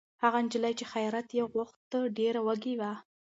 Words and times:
هغه 0.23 0.39
نجلۍ 0.45 0.73
چې 0.79 0.85
خیرات 0.91 1.27
یې 1.37 1.43
غوښت، 1.53 1.77
ډېره 2.17 2.41
وږې 2.47 2.75
وه. 2.79 2.91